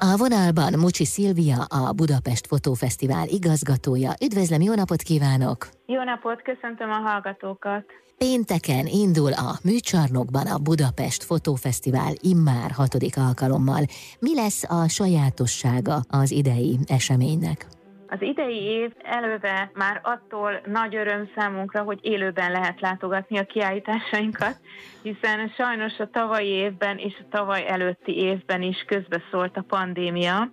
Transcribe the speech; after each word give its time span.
A 0.00 0.16
vonalban 0.16 0.72
Mucsi 0.78 1.04
Szilvia, 1.04 1.62
a 1.62 1.92
Budapest 1.92 2.46
Fotófesztivál 2.46 3.28
igazgatója. 3.28 4.12
Üdvözlöm, 4.24 4.60
jó 4.60 4.74
napot 4.74 5.02
kívánok! 5.02 5.68
Jó 5.86 6.02
napot, 6.02 6.42
köszöntöm 6.42 6.90
a 6.90 7.08
hallgatókat! 7.08 7.84
Pénteken 8.18 8.86
indul 8.86 9.32
a 9.32 9.58
műcsarnokban 9.64 10.46
a 10.46 10.58
Budapest 10.58 11.22
Fotófesztivál 11.22 12.12
immár 12.20 12.70
hatodik 12.70 13.16
alkalommal. 13.16 13.84
Mi 14.18 14.34
lesz 14.34 14.64
a 14.68 14.88
sajátossága 14.88 16.00
az 16.08 16.30
idei 16.30 16.78
eseménynek? 16.86 17.66
Az 18.10 18.22
idei 18.22 18.62
év 18.62 18.92
előve 19.02 19.70
már 19.74 20.00
attól 20.02 20.60
nagy 20.66 20.96
öröm 20.96 21.30
számunkra, 21.36 21.82
hogy 21.82 21.98
élőben 22.02 22.52
lehet 22.52 22.80
látogatni 22.80 23.38
a 23.38 23.44
kiállításainkat, 23.44 24.56
hiszen 25.02 25.48
sajnos 25.48 25.98
a 25.98 26.10
tavalyi 26.10 26.48
évben 26.48 26.98
és 26.98 27.14
a 27.20 27.28
tavaly 27.30 27.68
előtti 27.68 28.16
évben 28.16 28.62
is 28.62 28.84
közbeszólt 28.86 29.56
a 29.56 29.64
pandémia, 29.68 30.50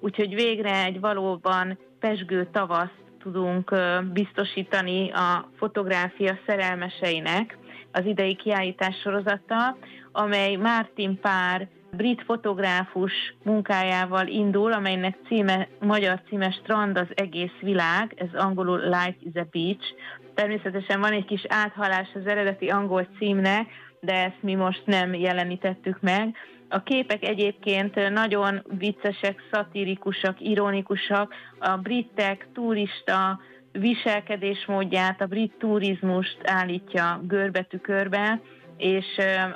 úgyhogy 0.00 0.34
végre 0.34 0.84
egy 0.84 1.00
valóban 1.00 1.78
pesgő 2.00 2.48
tavaszt 2.52 3.06
tudunk 3.22 3.74
biztosítani 4.12 5.10
a 5.10 5.50
fotográfia 5.56 6.38
szerelmeseinek 6.46 7.58
az 7.92 8.04
idei 8.04 8.36
kiállítás 8.36 8.96
sorozata, 9.02 9.76
amely 10.12 10.56
Mártin 10.56 11.20
Pár 11.20 11.68
brit 11.90 12.22
fotográfus 12.22 13.12
munkájával 13.42 14.26
indul, 14.26 14.72
amelynek 14.72 15.16
címe, 15.26 15.68
magyar 15.80 16.20
címe 16.28 16.50
Strand 16.50 16.98
az 16.98 17.08
egész 17.14 17.58
világ, 17.60 18.14
ez 18.16 18.40
angolul 18.40 18.78
Life 18.78 19.16
is 19.20 19.34
a 19.34 19.46
Beach. 19.50 19.94
Természetesen 20.34 21.00
van 21.00 21.12
egy 21.12 21.24
kis 21.24 21.44
áthalás 21.48 22.08
az 22.14 22.26
eredeti 22.26 22.68
angol 22.68 23.06
címnek, 23.18 23.66
de 24.00 24.12
ezt 24.12 24.42
mi 24.42 24.54
most 24.54 24.82
nem 24.84 25.14
jelenítettük 25.14 26.00
meg. 26.00 26.36
A 26.68 26.82
képek 26.82 27.24
egyébként 27.24 28.10
nagyon 28.10 28.64
viccesek, 28.78 29.42
szatirikusak, 29.50 30.40
ironikusak. 30.40 31.34
A 31.58 31.76
britek 31.76 32.48
turista 32.54 33.40
viselkedésmódját, 33.72 35.20
a 35.20 35.26
brit 35.26 35.52
turizmust 35.58 36.38
állítja 36.44 37.20
görbetükörbe, 37.26 38.40
és 38.78 39.06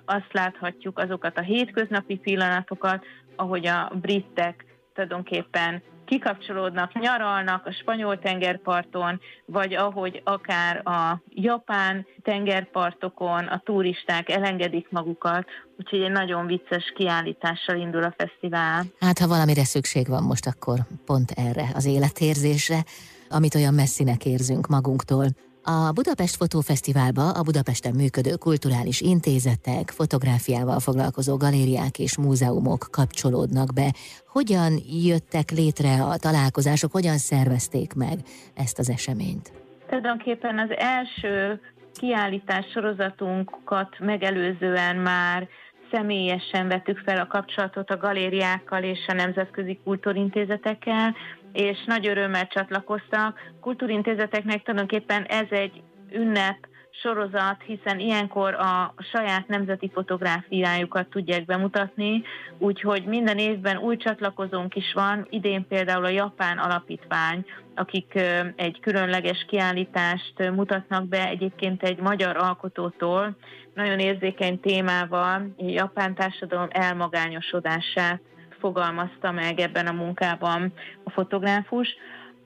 azt 0.04 0.32
láthatjuk 0.32 0.98
azokat 0.98 1.38
a 1.38 1.42
hétköznapi 1.42 2.16
pillanatokat, 2.16 3.04
ahogy 3.36 3.66
a 3.66 3.92
britek 4.00 4.64
tulajdonképpen 4.94 5.82
kikapcsolódnak, 6.04 7.00
nyaralnak 7.00 7.66
a 7.66 7.72
spanyol 7.72 8.18
tengerparton, 8.18 9.20
vagy 9.46 9.74
ahogy 9.74 10.20
akár 10.24 10.86
a 10.86 11.22
japán 11.28 12.06
tengerpartokon 12.22 13.44
a 13.46 13.62
turisták 13.64 14.28
elengedik 14.28 14.86
magukat, 14.90 15.46
úgyhogy 15.78 16.00
egy 16.00 16.10
nagyon 16.10 16.46
vicces 16.46 16.92
kiállítással 16.96 17.76
indul 17.76 18.02
a 18.02 18.14
fesztivál. 18.16 18.84
Hát, 19.00 19.18
ha 19.18 19.26
valamire 19.26 19.64
szükség 19.64 20.08
van 20.08 20.22
most, 20.22 20.46
akkor 20.46 20.78
pont 21.06 21.30
erre, 21.30 21.70
az 21.74 21.84
életérzésre, 21.86 22.84
amit 23.28 23.54
olyan 23.54 23.74
messzinek 23.74 24.24
érzünk 24.24 24.66
magunktól. 24.66 25.26
A 25.64 25.92
Budapest 25.94 26.36
Fotófesztiválba 26.36 27.30
a 27.30 27.42
Budapesten 27.42 27.94
működő 27.94 28.34
kulturális 28.36 29.00
intézetek, 29.00 29.90
fotográfiával 29.90 30.80
foglalkozó 30.80 31.36
galériák 31.36 31.98
és 31.98 32.18
múzeumok 32.18 32.88
kapcsolódnak 32.90 33.74
be. 33.74 33.92
Hogyan 34.26 34.72
jöttek 35.04 35.50
létre 35.50 36.02
a 36.02 36.16
találkozások, 36.16 36.92
hogyan 36.92 37.16
szervezték 37.16 37.94
meg 37.94 38.18
ezt 38.54 38.78
az 38.78 38.90
eseményt? 38.90 39.52
Tulajdonképpen 39.86 40.58
az 40.58 40.70
első 40.76 41.60
kiállítás 41.94 42.66
sorozatunkat 42.72 43.98
megelőzően 43.98 44.96
már 44.96 45.48
személyesen 45.90 46.68
vettük 46.68 46.98
fel 46.98 47.20
a 47.20 47.26
kapcsolatot 47.26 47.90
a 47.90 47.96
galériákkal 47.96 48.82
és 48.82 49.06
a 49.06 49.12
nemzetközi 49.12 49.78
kultúrintézetekkel, 49.84 51.14
és 51.52 51.84
nagy 51.86 52.06
örömmel 52.06 52.46
csatlakoztak. 52.46 53.38
Kultúrintézeteknek 53.60 54.62
tulajdonképpen 54.62 55.24
ez 55.24 55.46
egy 55.50 55.82
ünnep 56.12 56.56
sorozat, 57.02 57.62
hiszen 57.66 57.98
ilyenkor 57.98 58.54
a 58.54 58.94
saját 59.12 59.48
nemzeti 59.48 59.90
fotográfiájukat 59.94 61.08
tudják 61.08 61.44
bemutatni, 61.44 62.22
úgyhogy 62.58 63.04
minden 63.04 63.38
évben 63.38 63.76
új 63.76 63.96
csatlakozónk 63.96 64.74
is 64.74 64.92
van, 64.92 65.26
idén 65.30 65.66
például 65.68 66.04
a 66.04 66.08
Japán 66.08 66.58
Alapítvány, 66.58 67.44
akik 67.74 68.20
egy 68.56 68.80
különleges 68.80 69.44
kiállítást 69.48 70.50
mutatnak 70.54 71.08
be 71.08 71.28
egyébként 71.28 71.82
egy 71.82 71.98
magyar 71.98 72.36
alkotótól, 72.36 73.36
nagyon 73.74 73.98
érzékeny 73.98 74.60
témával, 74.60 75.54
japán 75.56 76.14
társadalom 76.14 76.68
elmagányosodását 76.70 78.20
fogalmazta 78.62 79.30
meg 79.32 79.60
ebben 79.60 79.86
a 79.86 79.92
munkában 79.92 80.72
a 81.04 81.10
fotográfus. 81.10 81.88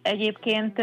Egyébként 0.02 0.78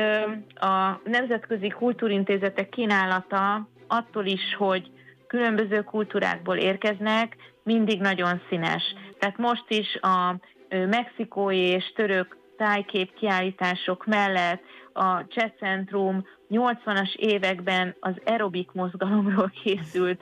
a 0.54 1.02
Nemzetközi 1.04 1.68
Kultúrintézetek 1.68 2.70
kínálata 2.70 3.68
attól 3.88 4.26
is, 4.26 4.56
hogy 4.58 4.92
különböző 5.28 5.84
kultúrákból 5.84 6.58
érkeznek, 6.58 7.36
mindig 7.64 8.00
nagyon 8.02 8.42
színes. 8.50 8.84
Tehát 9.20 9.38
most 9.38 9.66
is 9.68 9.96
a 10.02 10.36
mexikói 10.70 11.68
és 11.68 11.92
török 11.96 12.38
tájkép 12.58 13.14
kiállítások 13.14 14.06
mellett 14.06 14.64
a 14.94 15.28
Cseh 15.28 15.52
Centrum 15.60 16.26
80-as 16.50 17.16
években 17.16 17.96
az 18.00 18.14
aerobik 18.26 18.72
mozgalomról 18.72 19.52
készült 19.64 20.22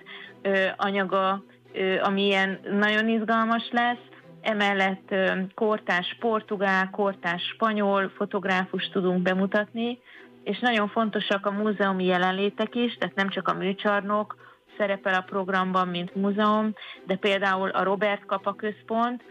anyaga, 0.77 1.43
ami 2.01 2.25
ilyen 2.25 2.59
nagyon 2.71 3.09
izgalmas 3.09 3.69
lesz, 3.71 4.09
emellett 4.41 5.15
kortás 5.55 6.15
portugál, 6.19 6.89
kortás 6.89 7.41
spanyol 7.53 8.11
fotográfus 8.15 8.89
tudunk 8.89 9.21
bemutatni, 9.21 9.99
és 10.43 10.59
nagyon 10.59 10.87
fontosak 10.87 11.45
a 11.45 11.51
múzeumi 11.51 12.05
jelenlétek 12.05 12.75
is, 12.75 12.95
tehát 12.97 13.15
nem 13.15 13.29
csak 13.29 13.47
a 13.47 13.53
műcsarnok 13.53 14.35
szerepel 14.77 15.13
a 15.13 15.25
programban, 15.29 15.87
mint 15.87 16.15
múzeum, 16.15 16.73
de 17.05 17.15
például 17.15 17.69
a 17.69 17.83
Robert 17.83 18.25
Kapa 18.25 18.53
Központ, 18.53 19.23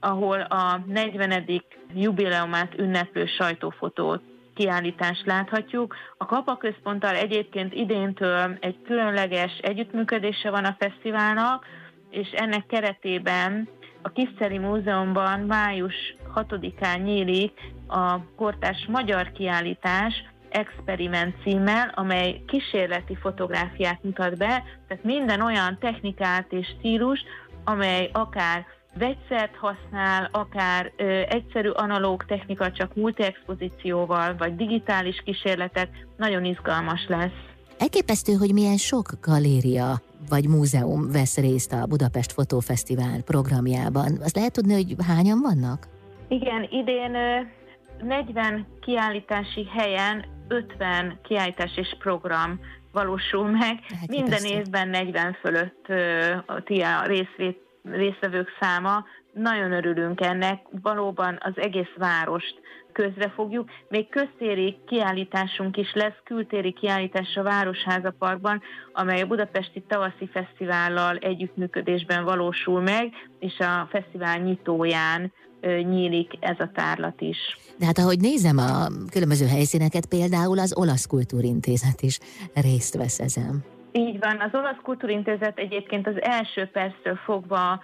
ahol 0.00 0.40
a 0.40 0.82
40. 0.86 1.62
jubileumát 1.94 2.78
ünneplő 2.78 3.26
sajtófotót 3.26 4.22
kiállítást 4.54 5.26
láthatjuk. 5.26 5.96
A 6.16 6.26
Kapa 6.26 6.56
Központtal 6.56 7.14
egyébként 7.14 7.74
idéntől 7.74 8.56
egy 8.60 8.82
különleges 8.84 9.58
együttműködése 9.62 10.50
van 10.50 10.64
a 10.64 10.76
fesztiválnak, 10.78 11.66
és 12.10 12.30
ennek 12.30 12.66
keretében 12.66 13.68
a 14.02 14.08
Kiszeri 14.08 14.58
Múzeumban 14.58 15.40
május 15.40 16.16
6-án 16.34 17.02
nyílik 17.02 17.52
a 17.86 18.20
kortás 18.36 18.86
magyar 18.88 19.32
kiállítás, 19.32 20.14
Experiment 20.48 21.34
címmel, 21.42 21.92
amely 21.94 22.42
kísérleti 22.46 23.16
fotográfiát 23.16 24.02
mutat 24.02 24.36
be, 24.36 24.64
tehát 24.88 25.04
minden 25.04 25.40
olyan 25.40 25.78
technikát 25.80 26.52
és 26.52 26.66
stílus, 26.78 27.20
amely 27.64 28.10
akár 28.12 28.64
vegyszert 28.94 29.56
használ, 29.56 30.28
akár 30.32 30.92
ö, 30.96 31.04
egyszerű 31.28 31.68
analóg 31.68 32.24
technika 32.24 32.72
csak 32.72 32.94
multiexpozícióval, 32.94 34.36
vagy 34.36 34.56
digitális 34.56 35.22
kísérletek, 35.24 36.06
nagyon 36.16 36.44
izgalmas 36.44 37.06
lesz. 37.08 37.40
Elképesztő, 37.78 38.32
hogy 38.32 38.52
milyen 38.52 38.76
sok 38.76 39.10
galéria 39.20 40.00
vagy 40.28 40.48
múzeum 40.48 41.10
vesz 41.12 41.36
részt 41.36 41.72
a 41.72 41.86
Budapest 41.86 42.32
Fotófesztivál 42.32 43.22
programjában. 43.22 44.18
Azt 44.22 44.36
lehet 44.36 44.52
tudni, 44.52 44.72
hogy 44.72 44.94
hányan 45.06 45.40
vannak? 45.40 45.86
Igen, 46.28 46.68
idén 46.70 47.16
40 48.02 48.66
kiállítási 48.80 49.66
helyen 49.78 50.24
50 50.48 51.18
kiállítás 51.22 51.76
és 51.76 51.96
program 51.98 52.60
valósul 52.92 53.50
meg. 53.50 53.78
Elképesztő. 54.00 54.20
Minden 54.20 54.44
évben 54.44 54.88
40 54.88 55.36
fölött 55.40 55.86
a 56.46 57.06
részvét, 57.06 57.67
résztvevők 57.82 58.48
száma. 58.60 59.04
Nagyon 59.32 59.72
örülünk 59.72 60.20
ennek. 60.20 60.66
Valóban 60.82 61.38
az 61.40 61.52
egész 61.56 61.94
várost 61.96 62.60
közre 62.92 63.30
fogjuk. 63.34 63.70
Még 63.88 64.08
köztéri 64.08 64.78
kiállításunk 64.86 65.76
is 65.76 65.92
lesz, 65.94 66.20
kültéri 66.24 66.72
kiállítás 66.72 67.36
a 67.36 67.42
Városháza 67.42 68.14
Parkban, 68.18 68.62
amely 68.92 69.20
a 69.20 69.26
Budapesti 69.26 69.84
Tavaszi 69.88 70.28
Fesztivállal 70.32 71.16
együttműködésben 71.16 72.24
valósul 72.24 72.80
meg, 72.80 73.12
és 73.38 73.58
a 73.58 73.88
fesztivál 73.90 74.38
nyitóján 74.38 75.32
nyílik 75.62 76.32
ez 76.40 76.56
a 76.58 76.70
tárlat 76.74 77.20
is. 77.20 77.58
De 77.78 77.86
hát 77.86 77.98
ahogy 77.98 78.20
nézem 78.20 78.58
a 78.58 78.86
különböző 79.10 79.46
helyszíneket, 79.46 80.06
például 80.06 80.58
az 80.58 80.76
Olasz 80.76 81.06
Kultúrintézet 81.06 82.00
is 82.00 82.18
részt 82.54 82.96
vesz 82.96 83.20
ezen. 83.20 83.77
Így 83.98 84.18
van, 84.18 84.40
az 84.40 84.50
Olasz 84.52 84.82
Kultúrintézet 84.82 85.58
egyébként 85.58 86.06
az 86.06 86.22
első 86.22 86.66
perctől 86.66 87.16
fogva 87.16 87.80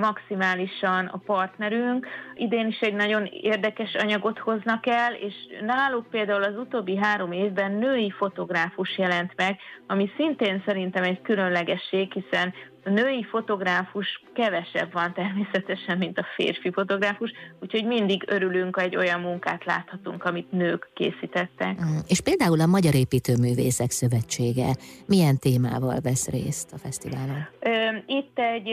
maximálisan 0.00 1.06
a 1.06 1.16
partnerünk. 1.26 2.06
Idén 2.34 2.66
is 2.66 2.80
egy 2.80 2.94
nagyon 2.94 3.24
érdekes 3.24 3.94
anyagot 3.94 4.38
hoznak 4.38 4.86
el, 4.86 5.14
és 5.14 5.34
náluk 5.60 6.06
például 6.10 6.42
az 6.42 6.56
utóbbi 6.56 6.96
három 6.96 7.32
évben 7.32 7.72
női 7.72 8.10
fotográfus 8.10 8.98
jelent 8.98 9.32
meg, 9.36 9.58
ami 9.86 10.10
szintén 10.16 10.62
szerintem 10.66 11.02
egy 11.02 11.22
különlegesség, 11.22 12.12
hiszen 12.12 12.54
női 12.84 13.24
fotográfus 13.30 14.22
kevesebb 14.34 14.92
van 14.92 15.12
természetesen, 15.12 15.98
mint 15.98 16.18
a 16.18 16.26
férfi 16.36 16.72
fotográfus, 16.72 17.32
úgyhogy 17.60 17.86
mindig 17.86 18.24
örülünk, 18.26 18.74
hogy 18.74 18.84
egy 18.84 18.96
olyan 18.96 19.20
munkát 19.20 19.64
láthatunk, 19.64 20.24
amit 20.24 20.52
nők 20.52 20.88
készítettek. 20.94 21.80
Mm. 21.84 21.96
És 22.08 22.20
például 22.20 22.60
a 22.60 22.66
Magyar 22.66 22.94
Építőművészek 22.94 23.90
Szövetsége 23.90 24.74
milyen 25.06 25.38
témával 25.38 26.00
vesz 26.02 26.28
részt 26.28 26.72
a 26.72 26.78
fesztiválon? 26.78 27.46
Itt 28.06 28.38
egy 28.38 28.68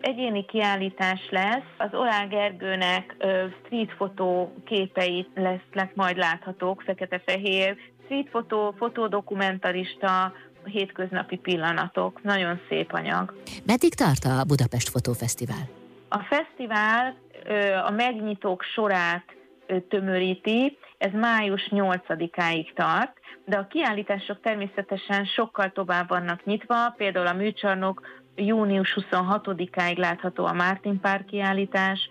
egyéni 0.00 0.44
kiállítás 0.44 1.28
lesz. 1.30 1.68
Az 1.78 1.88
Olá 1.92 2.24
Gergőnek 2.24 3.16
street 3.64 3.92
fotó 3.96 4.54
képeit 4.64 5.28
lesznek 5.34 5.94
majd 5.94 6.16
láthatók, 6.16 6.82
fekete-fehér, 6.82 7.76
street 8.04 8.28
fotó, 8.30 8.74
fotódokumentarista, 8.78 10.32
hétköznapi 10.64 11.36
pillanatok. 11.36 12.22
Nagyon 12.22 12.60
szép 12.68 12.92
anyag. 12.92 13.34
Meddig 13.66 13.94
tart 13.94 14.24
a 14.24 14.44
Budapest 14.44 14.88
Fotófesztivál? 14.88 15.68
A 16.08 16.18
fesztivál 16.18 17.16
a 17.86 17.90
megnyitók 17.90 18.62
sorát 18.62 19.24
tömöríti, 19.88 20.78
ez 20.98 21.12
május 21.12 21.68
8-áig 21.70 22.72
tart, 22.74 23.12
de 23.44 23.56
a 23.56 23.66
kiállítások 23.66 24.40
természetesen 24.40 25.24
sokkal 25.24 25.72
tovább 25.72 26.08
vannak 26.08 26.44
nyitva, 26.44 26.94
például 26.96 27.26
a 27.26 27.32
műcsarnok 27.32 28.02
június 28.36 28.96
26-áig 29.00 29.96
látható 29.96 30.44
a 30.44 30.52
Mártin 30.52 31.00
Pár 31.00 31.24
kiállítás, 31.24 32.08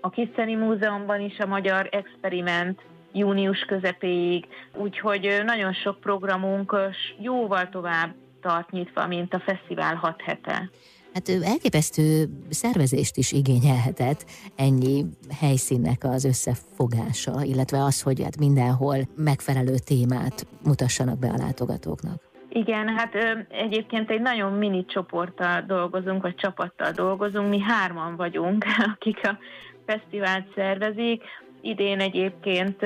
a 0.00 0.10
Kiszeni 0.10 0.54
Múzeumban 0.54 1.20
is 1.20 1.38
a 1.38 1.46
Magyar 1.46 1.88
Experiment 1.90 2.80
június 3.18 3.60
közepéig, 3.60 4.46
úgyhogy 4.74 5.42
nagyon 5.44 5.72
sok 5.72 6.00
programunk 6.00 6.76
jóval 7.18 7.68
tovább 7.68 8.14
tart 8.40 8.70
nyitva, 8.70 9.06
mint 9.06 9.34
a 9.34 9.40
fesztivál 9.40 9.94
hat 9.94 10.22
hete. 10.22 10.70
Hát 11.16 11.28
elképesztő 11.42 12.28
szervezést 12.50 13.16
is 13.16 13.32
igényelhetett 13.32 14.24
ennyi 14.56 15.04
helyszínnek 15.40 16.04
az 16.04 16.24
összefogása, 16.24 17.42
illetve 17.42 17.82
az, 17.82 18.02
hogy 18.02 18.22
hát 18.22 18.38
mindenhol 18.38 18.96
megfelelő 19.16 19.74
témát 19.84 20.46
mutassanak 20.64 21.18
be 21.18 21.28
a 21.28 21.36
látogatóknak. 21.36 22.22
Igen, 22.48 22.88
hát 22.88 23.14
ö, 23.14 23.38
egyébként 23.48 24.10
egy 24.10 24.20
nagyon 24.20 24.52
mini 24.52 24.84
csoporttal 24.84 25.60
dolgozunk, 25.66 26.22
vagy 26.22 26.34
csapattal 26.34 26.90
dolgozunk, 26.90 27.48
mi 27.48 27.60
hárman 27.60 28.16
vagyunk, 28.16 28.64
akik 28.94 29.20
a 29.22 29.38
fesztivált 29.86 30.46
szervezik. 30.54 31.22
Idén 31.66 32.00
egyébként 32.00 32.82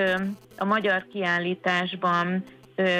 a 0.59 0.65
magyar 0.65 1.06
kiállításban 1.12 2.44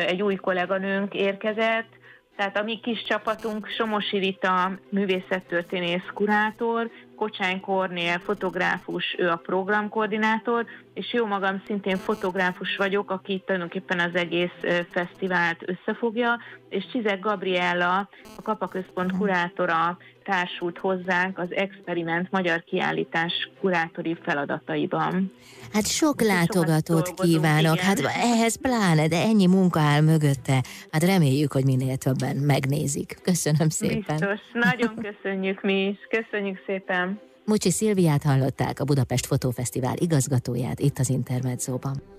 egy 0.07 0.23
új 0.23 0.35
kolléganőnk 0.35 1.15
érkezett, 1.15 1.89
tehát 2.37 2.57
a 2.59 2.63
mi 2.63 2.81
kis 2.81 3.03
csapatunk 3.03 3.69
Somosi 3.69 4.19
Rita 4.19 4.79
művészettörténész 4.91 6.07
kurátor, 6.15 6.91
Kocsány 7.21 7.61
Kornél 7.61 8.19
fotográfus, 8.19 9.15
ő 9.19 9.29
a 9.29 9.37
programkoordinátor, 9.37 10.67
és 10.95 11.13
jó 11.13 11.27
magam 11.27 11.63
szintén 11.67 11.97
fotográfus 11.97 12.77
vagyok, 12.77 13.11
aki 13.11 13.43
tulajdonképpen 13.47 14.01
az 14.01 14.15
egész 14.15 14.85
fesztivált 14.91 15.63
összefogja, 15.67 16.39
és 16.69 16.87
Csizek 16.93 17.21
Gabriella, 17.21 18.09
a 18.37 18.43
Kapaközpont 18.43 19.17
kurátora 19.19 19.99
társult 20.25 20.79
hozzánk 20.79 21.39
az 21.39 21.53
Experiment 21.53 22.31
magyar 22.31 22.65
kiállítás 22.65 23.51
kurátori 23.61 24.17
feladataiban. 24.23 25.33
Hát 25.73 25.87
sok 25.87 26.21
látogatót 26.21 27.15
kívánok, 27.15 27.75
igen. 27.75 27.87
hát 27.87 28.01
ehhez 28.01 28.61
pláne, 28.61 29.09
de 29.09 29.17
ennyi 29.17 29.47
munka 29.47 29.81
áll 29.81 30.01
mögötte. 30.01 30.63
Hát 30.91 31.03
reméljük, 31.03 31.53
hogy 31.53 31.65
minél 31.65 31.97
többen 31.97 32.37
megnézik. 32.37 33.19
Köszönöm 33.23 33.69
szépen. 33.69 34.17
Biztos, 34.17 34.41
nagyon 34.53 34.95
köszönjük 34.95 35.63
mi 35.63 35.87
is, 35.87 35.99
köszönjük 36.09 36.63
szépen. 36.67 37.10
Mucsi 37.51 37.71
Szilviát 37.71 38.23
hallották, 38.23 38.81
a 38.81 38.85
Budapest 38.85 39.27
Fotófesztivál 39.27 39.97
igazgatóját 39.97 40.81
itt 40.81 40.99
az 40.99 41.09
Intermedzóban. 41.09 42.19